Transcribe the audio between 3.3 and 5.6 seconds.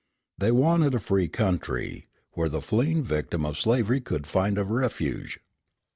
of slavery could find a refuge.